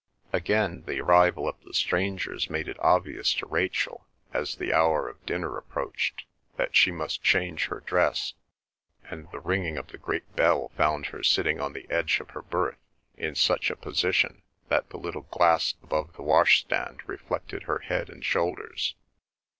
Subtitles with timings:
[0.33, 5.23] Again, the arrival of the strangers made it obvious to Rachel, as the hour of
[5.27, 6.23] dinner approached,
[6.57, 8.33] that she must change her dress;
[9.11, 12.41] and the ringing of the great bell found her sitting on the edge of her
[12.41, 12.79] berth
[13.15, 18.25] in such a position that the little glass above the washstand reflected her head and
[18.25, 18.95] shoulders.